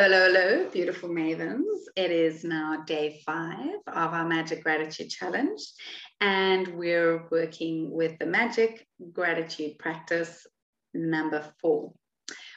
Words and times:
Hello, 0.00 0.30
hello, 0.30 0.70
beautiful 0.70 1.08
mavens. 1.08 1.64
It 1.96 2.12
is 2.12 2.44
now 2.44 2.84
day 2.86 3.20
five 3.26 3.80
of 3.88 4.12
our 4.14 4.28
Magic 4.28 4.62
Gratitude 4.62 5.10
Challenge, 5.10 5.60
and 6.20 6.68
we're 6.68 7.26
working 7.32 7.90
with 7.90 8.16
the 8.20 8.26
Magic 8.26 8.86
Gratitude 9.12 9.76
Practice 9.80 10.46
number 10.94 11.44
four, 11.60 11.92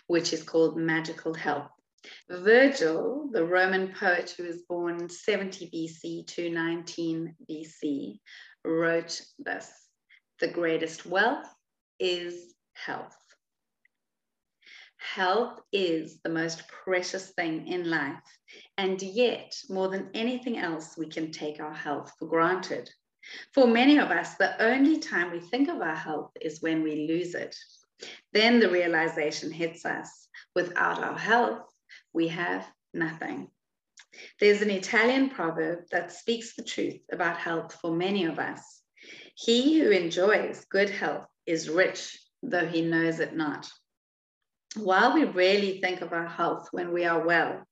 which 0.05 0.33
is 0.33 0.43
called 0.43 0.77
Magical 0.77 1.33
Health. 1.33 1.71
Virgil, 2.29 3.27
the 3.33 3.43
Roman 3.43 3.91
poet 3.91 4.35
who 4.37 4.43
was 4.43 4.61
born 4.69 5.09
70 5.09 5.71
BC 5.73 6.27
to 6.35 6.47
19 6.51 7.35
BC, 7.49 8.19
wrote 8.63 9.19
this 9.39 9.67
The 10.39 10.47
greatest 10.47 11.07
wealth 11.07 11.47
is 11.99 12.53
health. 12.73 13.17
Health 15.03 15.59
is 15.73 16.21
the 16.21 16.29
most 16.29 16.67
precious 16.67 17.31
thing 17.31 17.67
in 17.67 17.89
life, 17.89 18.21
and 18.77 19.01
yet, 19.01 19.53
more 19.67 19.89
than 19.89 20.11
anything 20.13 20.57
else, 20.59 20.95
we 20.95 21.07
can 21.07 21.31
take 21.31 21.59
our 21.59 21.73
health 21.73 22.13
for 22.17 22.27
granted. 22.27 22.89
For 23.51 23.65
many 23.65 23.97
of 23.97 24.11
us, 24.11 24.35
the 24.35 24.61
only 24.63 24.99
time 24.99 25.31
we 25.31 25.39
think 25.39 25.69
of 25.69 25.81
our 25.81 25.95
health 25.95 26.31
is 26.39 26.61
when 26.61 26.83
we 26.83 27.07
lose 27.07 27.33
it. 27.33 27.55
Then 28.31 28.59
the 28.59 28.69
realization 28.69 29.51
hits 29.51 29.85
us 29.85 30.29
without 30.55 31.03
our 31.03 31.17
health, 31.17 31.67
we 32.13 32.27
have 32.29 32.65
nothing. 32.93 33.49
There's 34.39 34.61
an 34.61 34.69
Italian 34.69 35.29
proverb 35.29 35.85
that 35.91 36.11
speaks 36.11 36.55
the 36.55 36.63
truth 36.63 37.01
about 37.11 37.37
health 37.37 37.73
for 37.81 37.91
many 37.91 38.25
of 38.25 38.37
us. 38.37 38.81
He 39.35 39.79
who 39.79 39.89
enjoys 39.89 40.63
good 40.65 40.91
health 40.91 41.27
is 41.45 41.69
rich, 41.69 42.17
though 42.43 42.67
he 42.67 42.83
knows 42.83 43.19
it 43.19 43.35
not. 43.35 43.69
While 44.77 45.13
we 45.13 45.25
rarely 45.25 45.81
think 45.81 45.99
of 45.99 46.13
our 46.13 46.27
health 46.27 46.69
when 46.71 46.93
we 46.93 47.03
are 47.03 47.25
well, 47.25 47.67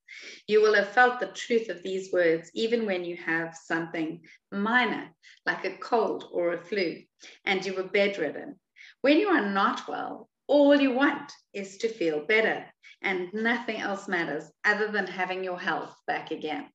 you 0.46 0.60
will 0.60 0.74
have 0.74 0.90
felt 0.90 1.18
the 1.18 1.28
truth 1.28 1.70
of 1.70 1.82
these 1.82 2.12
words 2.12 2.50
even 2.52 2.84
when 2.84 3.06
you 3.06 3.16
have 3.16 3.56
something 3.56 4.20
minor, 4.52 5.10
like 5.46 5.64
a 5.64 5.78
cold 5.78 6.28
or 6.30 6.52
a 6.52 6.62
flu, 6.62 7.02
and 7.46 7.64
you 7.64 7.72
were 7.72 7.88
bedridden. 7.88 8.60
When 9.00 9.18
you 9.18 9.28
are 9.28 9.48
not 9.48 9.88
well, 9.88 10.28
all 10.46 10.78
you 10.78 10.92
want 10.92 11.32
is 11.54 11.78
to 11.78 11.88
feel 11.88 12.26
better, 12.26 12.66
and 13.00 13.32
nothing 13.32 13.80
else 13.80 14.06
matters 14.06 14.50
other 14.62 14.92
than 14.92 15.06
having 15.06 15.42
your 15.42 15.58
health 15.58 15.96
back 16.06 16.30
again. 16.32 16.68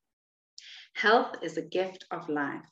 Health 0.95 1.35
is 1.43 1.57
a 1.57 1.61
gift 1.61 2.05
of 2.09 2.29
life. 2.29 2.65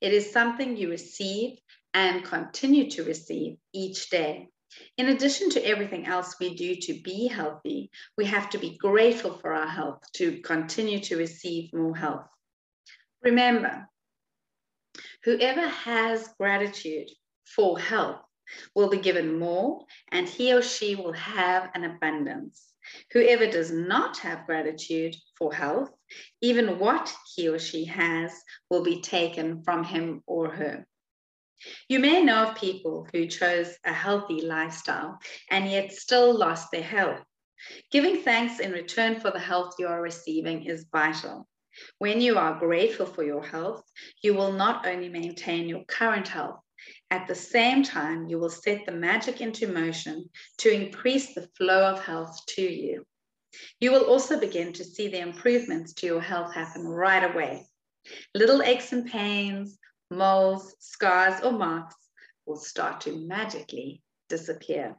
It 0.00 0.12
is 0.12 0.32
something 0.32 0.76
you 0.76 0.90
receive 0.90 1.58
and 1.94 2.24
continue 2.24 2.90
to 2.90 3.04
receive 3.04 3.58
each 3.72 4.10
day. 4.10 4.48
In 4.96 5.08
addition 5.08 5.50
to 5.50 5.64
everything 5.64 6.06
else 6.06 6.38
we 6.38 6.54
do 6.54 6.74
to 6.74 7.00
be 7.02 7.28
healthy, 7.28 7.90
we 8.16 8.26
have 8.26 8.50
to 8.50 8.58
be 8.58 8.76
grateful 8.76 9.38
for 9.38 9.52
our 9.52 9.68
health 9.68 10.02
to 10.14 10.40
continue 10.40 11.00
to 11.00 11.16
receive 11.16 11.72
more 11.72 11.96
health. 11.96 12.26
Remember, 13.22 13.88
whoever 15.24 15.66
has 15.66 16.28
gratitude 16.38 17.08
for 17.44 17.78
health 17.78 18.20
will 18.74 18.88
be 18.88 18.98
given 18.98 19.38
more, 19.38 19.86
and 20.10 20.28
he 20.28 20.52
or 20.52 20.62
she 20.62 20.94
will 20.94 21.12
have 21.12 21.70
an 21.74 21.84
abundance. 21.84 22.72
Whoever 23.12 23.46
does 23.46 23.70
not 23.70 24.18
have 24.18 24.46
gratitude 24.46 25.14
for 25.36 25.52
health, 25.52 25.90
even 26.40 26.78
what 26.78 27.14
he 27.34 27.48
or 27.48 27.58
she 27.58 27.84
has 27.86 28.32
will 28.70 28.82
be 28.82 29.02
taken 29.02 29.62
from 29.62 29.84
him 29.84 30.22
or 30.26 30.50
her. 30.50 30.86
You 31.88 31.98
may 31.98 32.22
know 32.22 32.44
of 32.44 32.56
people 32.56 33.06
who 33.12 33.26
chose 33.26 33.76
a 33.84 33.92
healthy 33.92 34.42
lifestyle 34.42 35.18
and 35.50 35.70
yet 35.70 35.92
still 35.92 36.36
lost 36.36 36.70
their 36.70 36.82
health. 36.82 37.20
Giving 37.90 38.22
thanks 38.22 38.60
in 38.60 38.72
return 38.72 39.20
for 39.20 39.30
the 39.30 39.40
health 39.40 39.74
you 39.78 39.88
are 39.88 40.00
receiving 40.00 40.64
is 40.64 40.86
vital. 40.92 41.48
When 41.98 42.20
you 42.20 42.38
are 42.38 42.58
grateful 42.58 43.06
for 43.06 43.24
your 43.24 43.44
health, 43.44 43.82
you 44.22 44.34
will 44.34 44.52
not 44.52 44.86
only 44.86 45.08
maintain 45.08 45.68
your 45.68 45.84
current 45.84 46.28
health, 46.28 46.60
at 47.10 47.26
the 47.26 47.34
same 47.34 47.82
time, 47.82 48.28
you 48.28 48.38
will 48.38 48.50
set 48.50 48.86
the 48.86 48.92
magic 48.92 49.40
into 49.40 49.66
motion 49.66 50.30
to 50.58 50.70
increase 50.70 51.34
the 51.34 51.48
flow 51.56 51.84
of 51.90 52.04
health 52.04 52.38
to 52.56 52.62
you. 52.62 53.04
You 53.80 53.92
will 53.92 54.04
also 54.04 54.38
begin 54.38 54.72
to 54.74 54.84
see 54.84 55.08
the 55.08 55.20
improvements 55.20 55.94
to 55.94 56.06
your 56.06 56.20
health 56.20 56.54
happen 56.54 56.86
right 56.86 57.24
away. 57.24 57.66
Little 58.34 58.62
aches 58.62 58.92
and 58.92 59.06
pains, 59.06 59.78
moles, 60.10 60.74
scars, 60.78 61.42
or 61.42 61.52
marks 61.52 61.96
will 62.46 62.56
start 62.56 63.00
to 63.02 63.16
magically 63.26 64.02
disappear. 64.28 64.96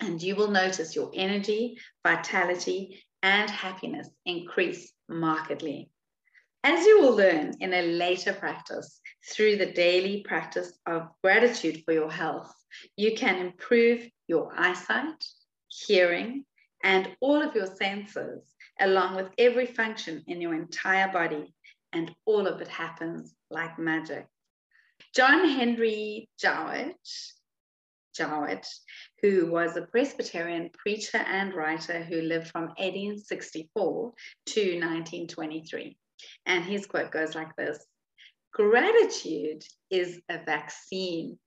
And 0.00 0.22
you 0.22 0.36
will 0.36 0.50
notice 0.50 0.96
your 0.96 1.10
energy, 1.14 1.78
vitality, 2.06 3.02
and 3.22 3.50
happiness 3.50 4.08
increase 4.24 4.92
markedly. 5.08 5.90
As 6.62 6.84
you 6.84 7.00
will 7.00 7.16
learn 7.16 7.54
in 7.60 7.72
a 7.72 7.82
later 7.82 8.32
practice 8.32 9.00
through 9.30 9.56
the 9.56 9.72
daily 9.72 10.22
practice 10.26 10.78
of 10.86 11.08
gratitude 11.22 11.82
for 11.84 11.92
your 11.92 12.10
health, 12.10 12.52
you 12.96 13.14
can 13.14 13.38
improve 13.38 14.06
your 14.26 14.52
eyesight, 14.56 15.24
hearing, 15.68 16.44
and 16.82 17.14
all 17.20 17.42
of 17.42 17.54
your 17.54 17.66
senses, 17.66 18.52
along 18.78 19.16
with 19.16 19.28
every 19.38 19.66
function 19.66 20.22
in 20.26 20.40
your 20.40 20.54
entire 20.54 21.10
body 21.12 21.54
and 21.92 22.14
all 22.24 22.46
of 22.46 22.60
it 22.60 22.68
happens 22.68 23.34
like 23.50 23.78
magic. 23.78 24.26
John 25.14 25.48
Henry 25.48 26.28
Jowett, 26.38 26.96
Jowett, 28.14 28.66
who 29.22 29.50
was 29.50 29.76
a 29.76 29.86
Presbyterian 29.86 30.70
preacher 30.72 31.18
and 31.18 31.54
writer 31.54 32.02
who 32.02 32.20
lived 32.20 32.48
from 32.48 32.68
1864 32.78 34.12
to 34.46 34.60
1923. 34.60 35.96
And 36.46 36.64
his 36.64 36.86
quote 36.86 37.10
goes 37.10 37.34
like 37.34 37.54
this 37.56 37.84
Gratitude 38.52 39.64
is 39.90 40.20
a 40.28 40.44
vaccine, 40.44 41.38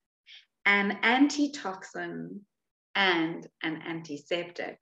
an 0.66 0.98
antitoxin, 1.04 2.42
and 2.96 3.48
an 3.62 3.82
antiseptic. 3.86 4.80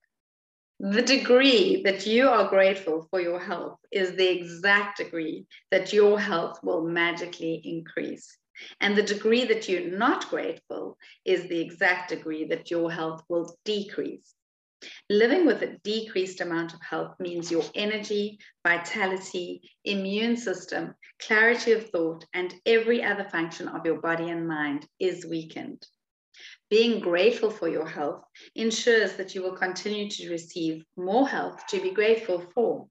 The 0.84 1.03
degree 1.03 1.84
that 1.84 2.08
you 2.08 2.28
are 2.28 2.50
grateful 2.50 3.06
for 3.12 3.22
your 3.22 3.40
health 3.40 3.78
is 3.92 4.16
the 4.16 4.28
exact 4.28 4.97
degree 4.97 5.46
that 5.69 5.94
your 5.94 6.19
health 6.19 6.58
will 6.64 6.90
magically 6.90 7.62
increase. 7.64 8.36
And 8.80 8.97
the 8.97 9.03
degree 9.03 9.46
that 9.46 9.69
you're 9.69 9.96
not 9.96 10.28
grateful 10.31 10.97
is 11.24 11.47
the 11.47 11.62
exact 11.62 12.09
degree 12.09 12.46
that 12.46 12.72
your 12.72 12.92
health 12.92 13.22
will 13.30 13.56
decrease. 13.64 14.34
Living 15.08 15.46
with 15.46 15.62
a 15.62 15.78
decreased 15.84 16.42
amount 16.42 16.74
of 16.74 16.81
health 16.81 17.13
means 17.19 17.52
your 17.52 17.66
energy, 17.75 18.40
vitality, 18.66 19.62
immune 19.86 20.36
system, 20.36 20.96
clarity 21.19 21.74
of 21.74 21.92
thought, 21.92 22.25
and 22.34 22.56
every 22.66 23.03
other 23.03 23.25
function 23.25 23.68
of 23.68 23.86
your 23.86 24.02
body 24.02 24.31
and 24.31 24.48
mind 24.48 24.88
is 25.00 25.28
weakened. 25.28 25.86
Being 26.69 27.00
grateful 27.00 27.52
for 27.52 27.68
your 27.68 27.88
health 27.88 28.24
ensures 28.56 29.14
that 29.18 29.36
you 29.36 29.44
will 29.44 29.58
continue 29.58 30.09
to 30.09 30.30
receive 30.30 30.86
more 30.96 31.28
health 31.28 31.66
to 31.68 31.81
be 31.81 31.92
grateful 31.92 32.40
for. 32.53 32.88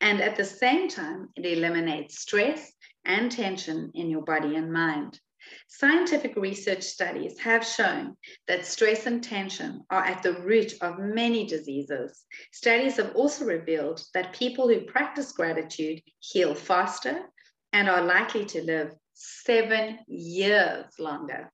And 0.00 0.20
at 0.20 0.36
the 0.36 0.44
same 0.44 0.88
time, 0.88 1.28
it 1.36 1.46
eliminates 1.46 2.20
stress 2.20 2.72
and 3.04 3.30
tension 3.30 3.92
in 3.94 4.10
your 4.10 4.22
body 4.22 4.56
and 4.56 4.72
mind. 4.72 5.20
Scientific 5.68 6.36
research 6.36 6.82
studies 6.82 7.38
have 7.38 7.64
shown 7.64 8.16
that 8.46 8.66
stress 8.66 9.06
and 9.06 9.22
tension 9.22 9.82
are 9.90 10.04
at 10.04 10.22
the 10.22 10.34
root 10.40 10.74
of 10.82 10.98
many 10.98 11.46
diseases. 11.46 12.24
Studies 12.52 12.96
have 12.96 13.14
also 13.14 13.44
revealed 13.44 14.02
that 14.12 14.34
people 14.34 14.68
who 14.68 14.82
practice 14.82 15.32
gratitude 15.32 16.02
heal 16.18 16.54
faster 16.54 17.22
and 17.72 17.88
are 17.88 18.02
likely 18.02 18.44
to 18.44 18.62
live 18.62 18.92
seven 19.14 20.00
years 20.06 20.86
longer. 20.98 21.50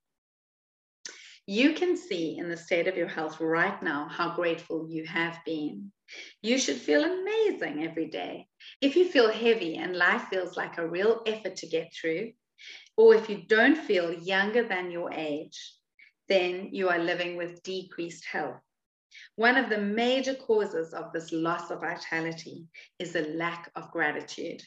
You 1.49 1.71
can 1.71 1.95
see 1.95 2.37
in 2.37 2.49
the 2.49 2.57
state 2.57 2.89
of 2.89 2.97
your 2.97 3.07
health 3.07 3.39
right 3.39 3.81
now 3.81 4.09
how 4.09 4.35
grateful 4.35 4.85
you 4.89 5.05
have 5.05 5.39
been. 5.45 5.93
You 6.41 6.57
should 6.57 6.75
feel 6.75 7.05
amazing 7.05 7.85
every 7.85 8.09
day. 8.09 8.47
If 8.81 8.97
you 8.97 9.09
feel 9.09 9.31
heavy 9.31 9.77
and 9.77 9.95
life 9.95 10.23
feels 10.23 10.57
like 10.57 10.77
a 10.77 10.85
real 10.85 11.21
effort 11.25 11.55
to 11.55 11.67
get 11.67 11.93
through, 11.93 12.33
or 12.97 13.15
if 13.15 13.29
you 13.29 13.43
don't 13.47 13.77
feel 13.77 14.11
younger 14.11 14.67
than 14.67 14.91
your 14.91 15.13
age, 15.13 15.73
then 16.27 16.67
you 16.73 16.89
are 16.89 16.99
living 16.99 17.37
with 17.37 17.63
decreased 17.63 18.25
health. 18.25 18.59
One 19.37 19.55
of 19.55 19.69
the 19.69 19.77
major 19.79 20.35
causes 20.35 20.93
of 20.93 21.13
this 21.13 21.31
loss 21.31 21.71
of 21.71 21.79
vitality 21.79 22.65
is 22.99 23.15
a 23.15 23.21
lack 23.21 23.71
of 23.73 23.89
gratitude. 23.91 24.61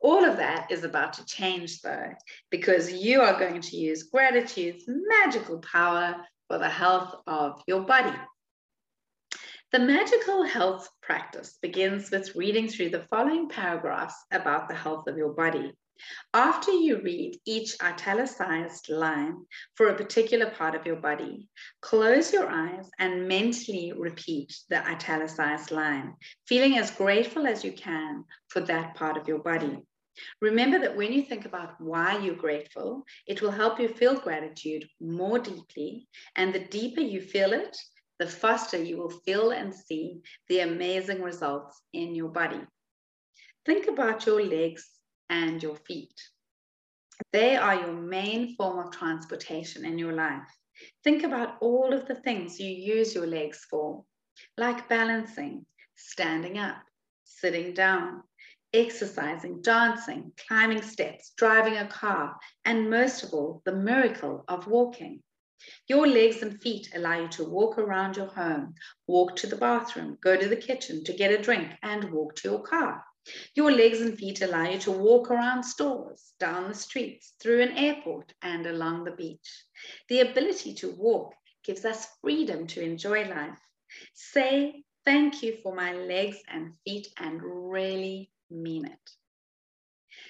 All 0.00 0.24
of 0.24 0.36
that 0.36 0.70
is 0.70 0.84
about 0.84 1.14
to 1.14 1.24
change 1.24 1.80
though, 1.80 2.12
because 2.50 2.92
you 2.92 3.22
are 3.22 3.38
going 3.38 3.60
to 3.60 3.76
use 3.76 4.04
gratitude's 4.04 4.84
magical 4.86 5.58
power 5.58 6.16
for 6.48 6.58
the 6.58 6.68
health 6.68 7.14
of 7.26 7.62
your 7.66 7.82
body. 7.82 8.16
The 9.72 9.78
magical 9.80 10.44
health 10.44 10.88
practice 11.02 11.58
begins 11.60 12.10
with 12.10 12.36
reading 12.36 12.68
through 12.68 12.90
the 12.90 13.06
following 13.10 13.48
paragraphs 13.48 14.14
about 14.30 14.68
the 14.68 14.74
health 14.74 15.08
of 15.08 15.16
your 15.16 15.34
body. 15.34 15.72
After 16.34 16.70
you 16.70 17.00
read 17.00 17.38
each 17.44 17.76
italicized 17.82 18.88
line 18.88 19.46
for 19.74 19.88
a 19.88 19.96
particular 19.96 20.50
part 20.50 20.74
of 20.74 20.86
your 20.86 20.96
body, 20.96 21.48
close 21.80 22.32
your 22.32 22.48
eyes 22.48 22.88
and 22.98 23.28
mentally 23.28 23.92
repeat 23.96 24.56
the 24.68 24.86
italicized 24.86 25.70
line, 25.70 26.14
feeling 26.46 26.78
as 26.78 26.90
grateful 26.90 27.46
as 27.46 27.64
you 27.64 27.72
can 27.72 28.24
for 28.48 28.60
that 28.60 28.94
part 28.94 29.16
of 29.16 29.28
your 29.28 29.38
body. 29.38 29.78
Remember 30.40 30.78
that 30.78 30.96
when 30.96 31.12
you 31.12 31.22
think 31.22 31.44
about 31.44 31.80
why 31.80 32.18
you're 32.18 32.34
grateful, 32.34 33.04
it 33.26 33.42
will 33.42 33.50
help 33.50 33.78
you 33.78 33.88
feel 33.88 34.18
gratitude 34.18 34.88
more 35.00 35.38
deeply. 35.38 36.08
And 36.36 36.54
the 36.54 36.64
deeper 36.64 37.02
you 37.02 37.20
feel 37.20 37.52
it, 37.52 37.76
the 38.18 38.26
faster 38.26 38.82
you 38.82 38.96
will 38.96 39.10
feel 39.10 39.50
and 39.50 39.74
see 39.74 40.20
the 40.48 40.60
amazing 40.60 41.22
results 41.22 41.82
in 41.92 42.14
your 42.14 42.30
body. 42.30 42.60
Think 43.66 43.88
about 43.88 44.24
your 44.26 44.42
legs 44.42 44.88
and 45.30 45.62
your 45.62 45.76
feet. 45.76 46.14
They 47.32 47.56
are 47.56 47.74
your 47.74 47.92
main 47.92 48.56
form 48.56 48.78
of 48.78 48.92
transportation 48.92 49.84
in 49.84 49.98
your 49.98 50.12
life. 50.12 50.48
Think 51.02 51.22
about 51.22 51.56
all 51.60 51.92
of 51.92 52.06
the 52.06 52.16
things 52.16 52.60
you 52.60 52.70
use 52.70 53.14
your 53.14 53.26
legs 53.26 53.66
for, 53.70 54.04
like 54.58 54.88
balancing, 54.88 55.64
standing 55.94 56.58
up, 56.58 56.82
sitting 57.24 57.72
down, 57.72 58.22
exercising, 58.74 59.62
dancing, 59.62 60.32
climbing 60.46 60.82
steps, 60.82 61.32
driving 61.36 61.78
a 61.78 61.86
car, 61.86 62.36
and 62.66 62.90
most 62.90 63.22
of 63.22 63.32
all, 63.32 63.62
the 63.64 63.72
miracle 63.72 64.44
of 64.48 64.66
walking. 64.66 65.22
Your 65.88 66.06
legs 66.06 66.42
and 66.42 66.60
feet 66.60 66.90
allow 66.94 67.22
you 67.22 67.28
to 67.28 67.44
walk 67.44 67.78
around 67.78 68.16
your 68.16 68.26
home, 68.26 68.74
walk 69.06 69.36
to 69.36 69.46
the 69.46 69.56
bathroom, 69.56 70.18
go 70.20 70.36
to 70.36 70.48
the 70.48 70.56
kitchen 70.56 71.02
to 71.04 71.14
get 71.14 71.32
a 71.32 71.42
drink, 71.42 71.70
and 71.82 72.12
walk 72.12 72.36
to 72.36 72.50
your 72.50 72.62
car. 72.62 73.02
Your 73.54 73.72
legs 73.72 74.00
and 74.00 74.16
feet 74.16 74.40
allow 74.40 74.68
you 74.70 74.78
to 74.80 74.92
walk 74.92 75.30
around 75.30 75.64
stores, 75.64 76.34
down 76.38 76.68
the 76.68 76.74
streets, 76.74 77.34
through 77.40 77.62
an 77.62 77.76
airport, 77.76 78.32
and 78.42 78.66
along 78.66 79.04
the 79.04 79.12
beach. 79.12 79.64
The 80.08 80.20
ability 80.20 80.74
to 80.74 80.90
walk 80.90 81.34
gives 81.64 81.84
us 81.84 82.06
freedom 82.20 82.66
to 82.68 82.82
enjoy 82.82 83.28
life. 83.28 83.58
Say 84.14 84.84
thank 85.04 85.42
you 85.42 85.56
for 85.62 85.74
my 85.74 85.92
legs 85.92 86.38
and 86.48 86.74
feet 86.84 87.08
and 87.18 87.40
really 87.42 88.30
mean 88.50 88.86
it. 88.86 89.10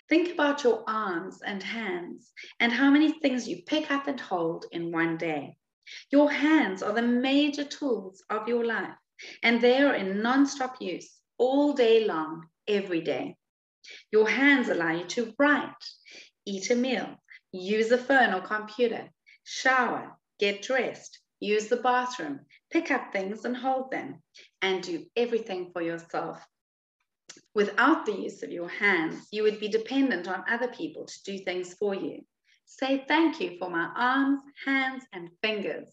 Think 0.09 0.33
about 0.33 0.65
your 0.65 0.83
arms 0.89 1.43
and 1.43 1.63
hands 1.63 2.33
and 2.61 2.73
how 2.73 2.91
many 2.91 3.13
things 3.13 3.49
you 3.49 3.63
pick 3.67 3.91
up 3.91 4.07
and 4.07 4.21
hold 4.21 4.67
in 4.73 4.91
one 4.93 5.19
day. 5.19 5.59
Your 6.11 6.31
hands 6.31 6.83
are 6.83 6.93
the 6.93 7.03
major 7.03 7.65
tools 7.65 8.23
of 8.31 8.49
your 8.49 8.65
life, 8.65 8.97
and 9.43 9.61
they 9.61 9.83
are 9.83 9.95
in 9.95 10.23
non-stop 10.23 10.81
use 10.81 11.21
all 11.39 11.73
day 11.75 12.05
long 12.07 12.49
every 12.69 13.01
day. 13.01 13.37
Your 14.11 14.29
hands 14.29 14.69
allow 14.69 14.93
you 14.93 15.05
to 15.05 15.35
write, 15.39 15.85
eat 16.45 16.71
a 16.71 16.75
meal, 16.75 17.17
use 17.53 17.91
a 17.91 17.99
phone 17.99 18.35
or 18.35 18.41
computer, 18.41 19.11
shower, 19.45 20.17
get 20.39 20.63
dressed, 20.63 21.21
use 21.41 21.69
the 21.69 21.77
bathroom, 21.77 22.41
pick 22.71 22.91
up 22.91 23.13
things 23.13 23.45
and 23.45 23.57
hold 23.57 23.91
them, 23.91 24.23
and 24.63 24.83
do 24.83 25.07
everything 25.17 25.71
for 25.73 25.83
yourself. 25.83 26.45
Without 27.55 28.07
the 28.07 28.13
use 28.13 28.43
of 28.43 28.53
your 28.53 28.69
hands, 28.69 29.29
you 29.31 29.43
would 29.43 29.61
be 29.61 29.69
dependent 29.69 30.29
on 30.29 30.45
other 30.49 30.69
people 30.69 31.07
to 31.07 31.23
do 31.25 31.39
things 31.39 31.75
for 31.75 31.95
you. 31.95 32.25
Say 32.67 33.05
thank 33.07 33.41
you 33.41 33.57
for 33.59 33.71
my 33.71 33.91
arms, 33.97 34.41
hands, 34.65 35.05
and 35.13 35.31
fingers. 35.43 35.89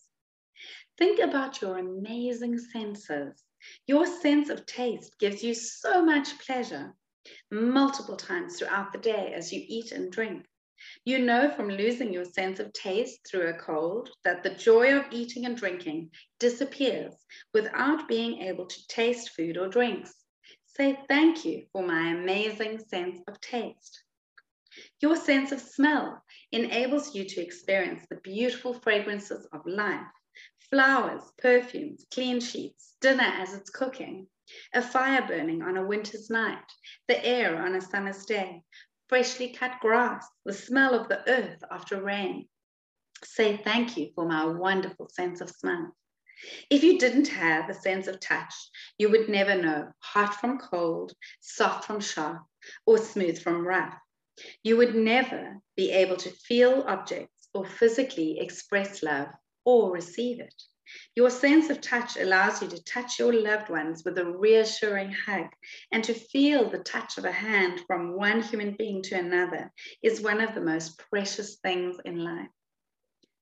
Think 0.97 1.19
about 1.19 1.61
your 1.61 1.77
amazing 1.77 2.57
senses. 2.57 3.43
Your 3.88 4.06
sense 4.06 4.50
of 4.50 4.65
taste 4.65 5.18
gives 5.19 5.44
you 5.44 5.54
so 5.54 6.04
much 6.04 6.39
pleasure 6.39 6.95
multiple 7.51 8.18
times 8.18 8.57
throughout 8.57 8.92
the 8.92 9.00
day 9.00 9.33
as 9.33 9.54
you 9.54 9.63
eat 9.68 9.92
and 9.92 10.12
drink. 10.12 10.45
You 11.06 11.19
know 11.19 11.50
from 11.50 11.69
losing 11.69 12.12
your 12.12 12.25
sense 12.25 12.60
of 12.60 12.74
taste 12.74 13.25
through 13.25 13.48
a 13.48 13.57
cold 13.57 14.10
that 14.24 14.44
the 14.44 14.54
joy 14.56 14.98
of 14.98 15.06
eating 15.12 15.45
and 15.45 15.56
drinking 15.56 16.12
disappears 16.39 17.15
without 17.54 18.07
being 18.07 18.42
able 18.42 18.65
to 18.65 18.88
taste 18.88 19.30
food 19.30 19.57
or 19.57 19.69
drinks. 19.69 20.13
Say 20.66 21.00
thank 21.07 21.45
you 21.45 21.68
for 21.71 21.86
my 21.86 22.09
amazing 22.09 22.80
sense 22.80 23.21
of 23.27 23.39
taste. 23.39 24.04
Your 25.00 25.16
sense 25.16 25.51
of 25.51 25.62
smell 25.62 26.21
enables 26.51 27.16
you 27.16 27.24
to 27.25 27.42
experience 27.42 28.06
the 28.09 28.18
beautiful 28.18 28.74
fragrances 28.74 29.45
of 29.54 29.66
life 29.66 30.07
flowers, 30.73 31.21
perfumes, 31.37 32.03
clean 32.11 32.39
sheets, 32.39 32.95
dinner 32.99 33.21
as 33.21 33.53
it's 33.53 33.69
cooking, 33.69 34.25
a 34.73 34.81
fire 34.81 35.23
burning 35.27 35.61
on 35.61 35.77
a 35.77 35.85
winter's 35.85 36.31
night, 36.31 36.65
the 37.07 37.23
air 37.23 37.61
on 37.61 37.75
a 37.75 37.81
summer's 37.81 38.25
day, 38.25 38.59
freshly 39.07 39.53
cut 39.53 39.79
grass, 39.81 40.27
the 40.45 40.51
smell 40.51 40.99
of 40.99 41.07
the 41.09 41.21
earth 41.29 41.63
after 41.69 42.01
rain. 42.01 42.47
Say 43.23 43.55
thank 43.55 43.97
you 43.97 44.09
for 44.15 44.27
my 44.27 44.45
wonderful 44.45 45.09
sense 45.09 45.41
of 45.41 45.51
smell. 45.51 45.95
If 46.71 46.83
you 46.83 46.97
didn't 46.97 47.27
have 47.27 47.69
a 47.69 47.75
sense 47.75 48.07
of 48.07 48.19
touch, 48.19 48.55
you 48.97 49.11
would 49.11 49.29
never 49.29 49.53
know 49.53 49.91
hot 49.99 50.33
from 50.41 50.57
cold, 50.57 51.13
soft 51.39 51.85
from 51.85 51.99
sharp, 51.99 52.41
or 52.87 52.97
smooth 52.97 53.39
from 53.39 53.67
rough. 53.67 53.95
You 54.63 54.77
would 54.77 54.95
never 54.95 55.59
be 55.77 55.91
able 55.91 56.17
to 56.17 56.31
feel 56.31 56.83
objects 56.87 57.47
or 57.53 57.63
physically 57.63 58.39
express 58.39 59.03
love 59.03 59.27
or 59.65 59.92
receive 59.92 60.39
it. 60.39 60.54
Your 61.15 61.30
sense 61.30 61.69
of 61.69 61.81
touch 61.81 62.18
allows 62.18 62.62
you 62.62 62.68
to 62.68 62.83
touch 62.83 63.18
your 63.18 63.33
loved 63.33 63.69
ones 63.69 64.04
with 64.04 64.18
a 64.18 64.25
reassuring 64.25 65.12
hug 65.12 65.48
and 65.92 66.04
to 66.04 66.13
feel 66.13 66.69
the 66.69 66.80
touch 66.80 67.18
of 67.18 67.25
a 67.25 67.31
hand 67.31 67.81
from 67.88 68.15
one 68.15 68.42
human 68.42 68.75
being 68.75 69.01
to 69.04 69.18
another 69.18 69.71
is 70.01 70.21
one 70.21 70.42
of 70.42 70.54
the 70.54 70.62
most 70.62 71.00
precious 71.10 71.56
things 71.57 71.98
in 72.04 72.18
life. 72.18 72.50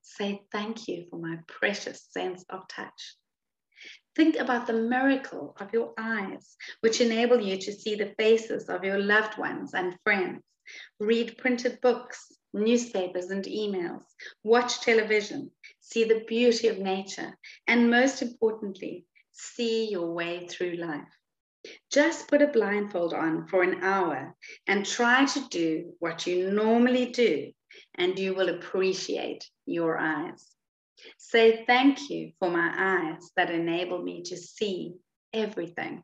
Say 0.01 0.44
thank 0.51 0.88
you 0.88 1.07
for 1.09 1.18
my 1.18 1.39
precious 1.47 2.06
sense 2.12 2.45
of 2.50 2.67
touch. 2.67 3.15
Think 4.15 4.35
about 4.35 4.67
the 4.67 4.74
miracle 4.74 5.56
of 5.59 5.74
your 5.74 5.94
eyes, 5.97 6.57
which 6.81 7.01
enable 7.01 7.39
you 7.39 7.57
to 7.57 7.71
see 7.71 7.95
the 7.95 8.13
faces 8.17 8.69
of 8.69 8.83
your 8.83 9.00
loved 9.00 9.38
ones 9.38 9.74
and 9.74 9.97
friends, 10.03 10.44
read 11.00 11.38
printed 11.38 11.79
books, 11.81 12.31
newspapers 12.53 13.31
and 13.31 13.45
emails, 13.45 14.03
watch 14.44 14.81
television, 14.81 15.51
see 15.91 16.05
the 16.05 16.23
beauty 16.27 16.67
of 16.67 16.79
nature, 16.79 17.38
and 17.67 17.91
most 17.91 18.21
importantly, 18.21 19.05
see 19.31 19.89
your 19.89 20.11
way 20.13 20.47
through 20.47 20.75
life. 20.75 21.17
Just 21.91 22.27
put 22.27 22.41
a 22.41 22.47
blindfold 22.47 23.13
on 23.13 23.47
for 23.47 23.61
an 23.61 23.83
hour 23.83 24.35
and 24.67 24.85
try 24.85 25.25
to 25.25 25.47
do 25.49 25.93
what 25.99 26.25
you 26.25 26.51
normally 26.51 27.07
do, 27.07 27.51
and 27.95 28.17
you 28.17 28.33
will 28.33 28.49
appreciate 28.49 29.47
your 29.65 29.97
eyes. 29.97 30.55
Say 31.17 31.65
thank 31.65 32.09
you 32.09 32.31
for 32.39 32.49
my 32.49 32.73
eyes 32.77 33.31
that 33.35 33.51
enable 33.51 34.01
me 34.01 34.23
to 34.23 34.38
see 34.38 34.93
everything. 35.33 36.03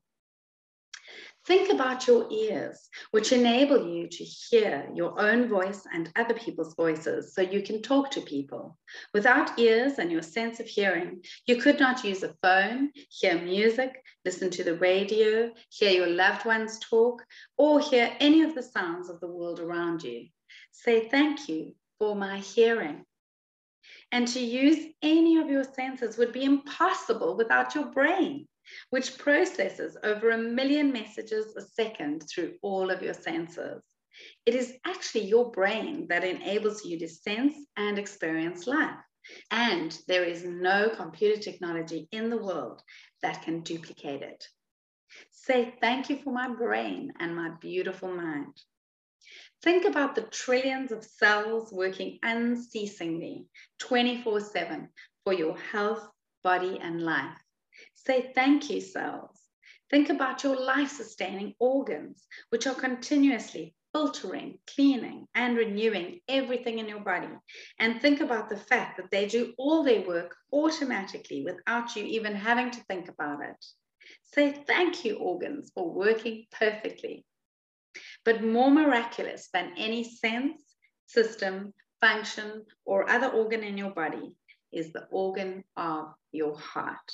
Think 1.47 1.71
about 1.71 2.07
your 2.07 2.27
ears, 2.29 2.89
which 3.11 3.31
enable 3.31 3.87
you 3.87 4.09
to 4.09 4.23
hear 4.25 4.85
your 4.93 5.17
own 5.17 5.47
voice 5.47 5.87
and 5.93 6.11
other 6.17 6.33
people's 6.33 6.75
voices 6.75 7.33
so 7.33 7.41
you 7.41 7.61
can 7.61 7.81
talk 7.81 8.11
to 8.11 8.21
people. 8.21 8.77
Without 9.13 9.57
ears 9.57 9.93
and 9.97 10.11
your 10.11 10.21
sense 10.21 10.59
of 10.59 10.65
hearing, 10.65 11.23
you 11.45 11.55
could 11.55 11.79
not 11.79 12.03
use 12.03 12.21
a 12.21 12.35
phone, 12.41 12.91
hear 13.09 13.41
music, 13.41 14.03
listen 14.25 14.49
to 14.49 14.63
the 14.65 14.75
radio, 14.75 15.49
hear 15.69 15.91
your 15.91 16.07
loved 16.07 16.43
ones 16.45 16.79
talk, 16.79 17.23
or 17.57 17.79
hear 17.79 18.11
any 18.19 18.41
of 18.41 18.53
the 18.53 18.63
sounds 18.63 19.09
of 19.09 19.21
the 19.21 19.31
world 19.31 19.61
around 19.61 20.03
you. 20.03 20.27
Say 20.73 21.07
thank 21.07 21.47
you 21.47 21.75
for 21.97 22.13
my 22.13 22.39
hearing. 22.39 23.05
And 24.11 24.27
to 24.27 24.41
use 24.41 24.85
any 25.01 25.37
of 25.37 25.49
your 25.49 25.63
senses 25.63 26.17
would 26.17 26.33
be 26.33 26.43
impossible 26.43 27.37
without 27.37 27.73
your 27.73 27.85
brain 27.85 28.47
which 28.89 29.17
processes 29.17 29.97
over 30.03 30.31
a 30.31 30.37
million 30.37 30.91
messages 30.91 31.55
a 31.55 31.61
second 31.61 32.23
through 32.29 32.55
all 32.61 32.89
of 32.89 33.01
your 33.01 33.13
senses. 33.13 33.83
It 34.45 34.55
is 34.55 34.73
actually 34.85 35.25
your 35.25 35.51
brain 35.51 36.07
that 36.09 36.23
enables 36.23 36.83
you 36.85 36.97
to 36.99 37.07
sense 37.07 37.55
and 37.75 37.99
experience 37.99 38.65
life. 38.65 38.99
And 39.51 39.97
there 40.07 40.23
is 40.23 40.43
no 40.43 40.89
computer 40.89 41.39
technology 41.39 42.07
in 42.11 42.29
the 42.29 42.41
world 42.41 42.81
that 43.21 43.43
can 43.43 43.61
duplicate 43.61 44.21
it. 44.21 44.47
Say 45.31 45.75
thank 45.81 46.09
you 46.09 46.17
for 46.17 46.31
my 46.31 46.49
brain 46.49 47.13
and 47.19 47.35
my 47.35 47.51
beautiful 47.61 48.09
mind. 48.09 48.55
Think 49.63 49.85
about 49.85 50.15
the 50.15 50.21
trillions 50.21 50.91
of 50.91 51.03
cells 51.03 51.71
working 51.73 52.19
unceasingly 52.23 53.47
24 53.79 54.39
7 54.41 54.89
for 55.23 55.33
your 55.33 55.57
health, 55.57 56.07
body, 56.43 56.79
and 56.81 57.01
life. 57.01 57.37
Say 58.07 58.31
thank 58.33 58.69
you, 58.69 58.79
cells. 58.79 59.37
Think 59.89 60.09
about 60.09 60.41
your 60.41 60.55
life 60.57 60.91
sustaining 60.91 61.55
organs, 61.59 62.25
which 62.51 62.65
are 62.65 62.73
continuously 62.73 63.75
filtering, 63.91 64.59
cleaning, 64.65 65.27
and 65.35 65.57
renewing 65.57 66.21
everything 66.29 66.79
in 66.79 66.87
your 66.87 67.01
body. 67.01 67.27
And 67.79 68.01
think 68.01 68.21
about 68.21 68.47
the 68.47 68.55
fact 68.55 68.95
that 68.95 69.11
they 69.11 69.27
do 69.27 69.53
all 69.57 69.83
their 69.83 70.07
work 70.07 70.37
automatically 70.53 71.43
without 71.43 71.97
you 71.97 72.05
even 72.05 72.33
having 72.33 72.71
to 72.71 72.79
think 72.85 73.09
about 73.09 73.43
it. 73.43 73.65
Say 74.23 74.53
thank 74.53 75.03
you, 75.03 75.17
organs, 75.17 75.73
for 75.75 75.93
working 75.93 76.45
perfectly. 76.49 77.25
But 78.23 78.41
more 78.41 78.71
miraculous 78.71 79.49
than 79.51 79.73
any 79.75 80.05
sense, 80.05 80.63
system, 81.07 81.73
function, 81.99 82.63
or 82.85 83.09
other 83.09 83.27
organ 83.27 83.63
in 83.63 83.77
your 83.77 83.91
body 83.91 84.37
is 84.71 84.93
the 84.93 85.07
organ 85.11 85.65
of 85.75 86.13
your 86.31 86.57
heart. 86.57 87.11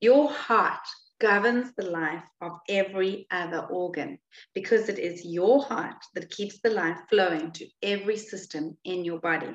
Your 0.00 0.30
heart 0.30 0.86
governs 1.20 1.72
the 1.74 1.86
life 1.90 2.24
of 2.40 2.58
every 2.68 3.26
other 3.30 3.66
organ 3.70 4.18
because 4.54 4.88
it 4.88 4.98
is 4.98 5.24
your 5.24 5.64
heart 5.64 6.04
that 6.14 6.30
keeps 6.30 6.60
the 6.60 6.70
life 6.70 7.00
flowing 7.08 7.52
to 7.52 7.68
every 7.82 8.16
system 8.16 8.78
in 8.84 9.04
your 9.04 9.20
body. 9.20 9.54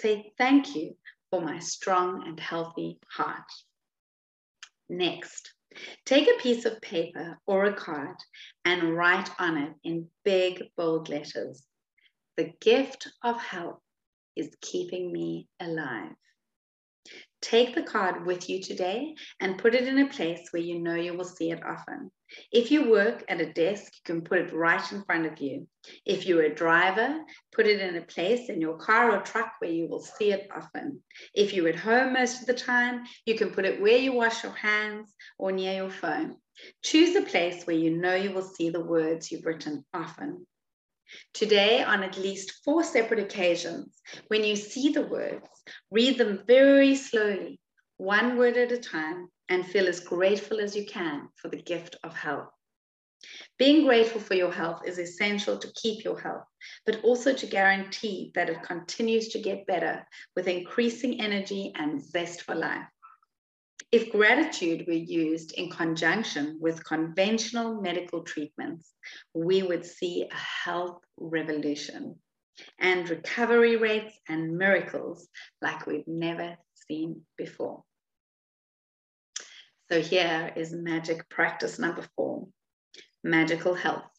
Say 0.00 0.32
thank 0.38 0.74
you 0.76 0.96
for 1.30 1.40
my 1.40 1.58
strong 1.60 2.26
and 2.26 2.38
healthy 2.38 2.98
heart. 3.08 3.50
Next, 4.88 5.52
take 6.04 6.28
a 6.28 6.42
piece 6.42 6.64
of 6.64 6.80
paper 6.80 7.38
or 7.46 7.64
a 7.64 7.74
card 7.74 8.16
and 8.64 8.94
write 8.96 9.30
on 9.38 9.56
it 9.58 9.74
in 9.84 10.10
big, 10.24 10.62
bold 10.76 11.08
letters 11.08 11.66
The 12.36 12.52
gift 12.60 13.08
of 13.22 13.40
health 13.40 13.80
is 14.36 14.56
keeping 14.60 15.12
me 15.12 15.48
alive. 15.60 16.14
Take 17.42 17.74
the 17.74 17.82
card 17.82 18.26
with 18.26 18.48
you 18.48 18.62
today 18.62 19.14
and 19.40 19.58
put 19.58 19.74
it 19.74 19.86
in 19.86 19.98
a 19.98 20.08
place 20.08 20.48
where 20.50 20.62
you 20.62 20.80
know 20.80 20.94
you 20.94 21.14
will 21.14 21.24
see 21.24 21.50
it 21.50 21.62
often. 21.64 22.10
If 22.50 22.70
you 22.70 22.90
work 22.90 23.24
at 23.28 23.40
a 23.40 23.52
desk, 23.52 23.92
you 23.94 24.00
can 24.04 24.22
put 24.22 24.38
it 24.38 24.52
right 24.52 24.92
in 24.92 25.04
front 25.04 25.26
of 25.26 25.38
you. 25.38 25.68
If 26.04 26.26
you're 26.26 26.42
a 26.42 26.54
driver, 26.54 27.20
put 27.52 27.66
it 27.66 27.80
in 27.80 27.96
a 27.96 28.06
place 28.06 28.48
in 28.48 28.60
your 28.60 28.78
car 28.78 29.12
or 29.12 29.20
truck 29.20 29.52
where 29.60 29.70
you 29.70 29.86
will 29.86 30.00
see 30.00 30.32
it 30.32 30.48
often. 30.54 31.02
If 31.34 31.52
you're 31.52 31.68
at 31.68 31.76
home 31.76 32.14
most 32.14 32.40
of 32.40 32.46
the 32.46 32.54
time, 32.54 33.04
you 33.26 33.36
can 33.36 33.50
put 33.50 33.64
it 33.64 33.80
where 33.80 33.98
you 33.98 34.12
wash 34.12 34.42
your 34.42 34.54
hands 34.54 35.14
or 35.38 35.52
near 35.52 35.74
your 35.74 35.90
phone. 35.90 36.36
Choose 36.82 37.14
a 37.14 37.22
place 37.22 37.64
where 37.64 37.76
you 37.76 37.96
know 37.96 38.14
you 38.14 38.32
will 38.32 38.48
see 38.48 38.70
the 38.70 38.84
words 38.84 39.30
you've 39.30 39.44
written 39.44 39.84
often. 39.92 40.46
Today, 41.34 41.82
on 41.82 42.02
at 42.02 42.18
least 42.18 42.64
four 42.64 42.82
separate 42.84 43.20
occasions, 43.20 44.00
when 44.28 44.44
you 44.44 44.56
see 44.56 44.90
the 44.90 45.06
words, 45.06 45.48
read 45.90 46.18
them 46.18 46.42
very 46.46 46.94
slowly, 46.94 47.60
one 47.96 48.36
word 48.36 48.56
at 48.56 48.72
a 48.72 48.78
time, 48.78 49.28
and 49.48 49.66
feel 49.66 49.88
as 49.88 50.00
grateful 50.00 50.60
as 50.60 50.74
you 50.76 50.86
can 50.86 51.28
for 51.36 51.48
the 51.48 51.62
gift 51.62 51.96
of 52.02 52.14
health. 52.14 52.50
Being 53.58 53.86
grateful 53.86 54.20
for 54.20 54.34
your 54.34 54.52
health 54.52 54.82
is 54.86 54.98
essential 54.98 55.58
to 55.58 55.72
keep 55.74 56.04
your 56.04 56.20
health, 56.20 56.44
but 56.84 57.02
also 57.02 57.32
to 57.32 57.46
guarantee 57.46 58.30
that 58.34 58.50
it 58.50 58.62
continues 58.62 59.28
to 59.28 59.40
get 59.40 59.66
better 59.66 60.06
with 60.34 60.48
increasing 60.48 61.20
energy 61.20 61.72
and 61.74 62.02
zest 62.02 62.42
for 62.42 62.54
life. 62.54 62.86
If 63.92 64.10
gratitude 64.10 64.86
were 64.86 64.92
used 64.92 65.52
in 65.52 65.70
conjunction 65.70 66.58
with 66.60 66.84
conventional 66.84 67.80
medical 67.80 68.22
treatments, 68.22 68.92
we 69.32 69.62
would 69.62 69.86
see 69.86 70.28
a 70.30 70.34
health 70.34 71.00
revolution 71.16 72.16
and 72.78 73.08
recovery 73.08 73.76
rates 73.76 74.18
and 74.28 74.58
miracles 74.58 75.28
like 75.62 75.86
we've 75.86 76.08
never 76.08 76.56
seen 76.88 77.22
before. 77.36 77.84
So 79.90 80.00
here 80.00 80.52
is 80.56 80.72
magic 80.72 81.28
practice 81.28 81.78
number 81.78 82.04
four, 82.16 82.48
magical 83.22 83.74
health. 83.74 84.10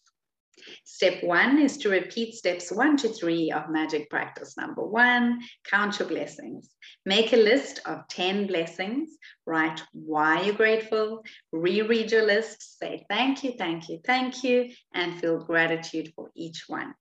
Step 0.83 1.23
one 1.23 1.59
is 1.59 1.77
to 1.77 1.89
repeat 1.89 2.35
steps 2.35 2.71
one 2.71 2.97
to 2.97 3.09
three 3.09 3.51
of 3.51 3.69
magic 3.69 4.09
practice. 4.09 4.55
Number 4.57 4.85
one, 4.85 5.39
count 5.63 5.99
your 5.99 6.07
blessings. 6.07 6.69
Make 7.05 7.33
a 7.33 7.37
list 7.37 7.79
of 7.85 8.07
10 8.09 8.47
blessings. 8.47 9.17
Write 9.45 9.81
why 9.93 10.41
you're 10.41 10.55
grateful. 10.55 11.23
Reread 11.51 12.11
your 12.11 12.25
list. 12.25 12.79
Say 12.79 13.05
thank 13.09 13.43
you, 13.43 13.53
thank 13.57 13.89
you, 13.89 13.99
thank 14.05 14.43
you, 14.43 14.69
and 14.93 15.19
feel 15.19 15.43
gratitude 15.43 16.11
for 16.15 16.31
each 16.35 16.65
one. 16.67 16.93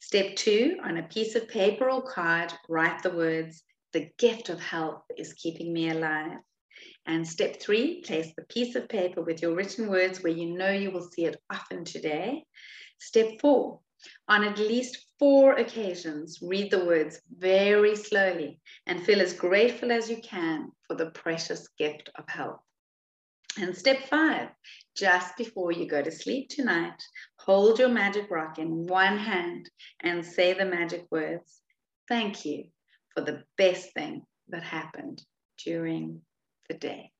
Step 0.00 0.36
two, 0.36 0.78
on 0.82 0.96
a 0.96 1.02
piece 1.02 1.34
of 1.34 1.48
paper 1.48 1.90
or 1.90 2.02
card, 2.02 2.52
write 2.68 3.02
the 3.02 3.10
words, 3.10 3.62
the 3.92 4.10
gift 4.18 4.48
of 4.48 4.60
health 4.60 5.02
is 5.16 5.34
keeping 5.34 5.72
me 5.72 5.90
alive. 5.90 6.38
And 7.06 7.26
step 7.26 7.60
three, 7.60 8.02
place 8.02 8.32
the 8.36 8.44
piece 8.44 8.74
of 8.74 8.88
paper 8.88 9.22
with 9.22 9.40
your 9.40 9.54
written 9.54 9.88
words 9.88 10.22
where 10.22 10.32
you 10.32 10.56
know 10.56 10.70
you 10.70 10.90
will 10.90 11.08
see 11.10 11.24
it 11.24 11.40
often 11.50 11.84
today. 11.84 12.44
Step 12.98 13.40
four, 13.40 13.80
on 14.28 14.44
at 14.44 14.58
least 14.58 15.06
four 15.18 15.54
occasions, 15.54 16.38
read 16.42 16.70
the 16.70 16.84
words 16.84 17.20
very 17.38 17.96
slowly 17.96 18.60
and 18.86 19.04
feel 19.04 19.20
as 19.20 19.32
grateful 19.32 19.90
as 19.90 20.10
you 20.10 20.18
can 20.22 20.70
for 20.86 20.94
the 20.94 21.10
precious 21.10 21.68
gift 21.78 22.10
of 22.16 22.28
health. 22.28 22.60
And 23.58 23.74
step 23.74 24.04
five, 24.08 24.50
just 24.94 25.36
before 25.36 25.72
you 25.72 25.86
go 25.86 26.02
to 26.02 26.10
sleep 26.10 26.50
tonight, 26.50 27.02
hold 27.38 27.78
your 27.78 27.88
magic 27.88 28.30
rock 28.30 28.58
in 28.58 28.86
one 28.86 29.16
hand 29.16 29.70
and 30.00 30.24
say 30.24 30.52
the 30.52 30.66
magic 30.66 31.06
words, 31.10 31.62
thank 32.06 32.44
you 32.44 32.64
for 33.14 33.22
the 33.22 33.44
best 33.56 33.94
thing 33.94 34.26
that 34.48 34.62
happened 34.62 35.22
during 35.64 36.20
the 36.68 36.74
day. 36.74 37.12